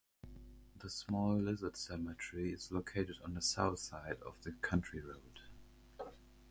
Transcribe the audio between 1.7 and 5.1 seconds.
Cemetery is located on the south side of the county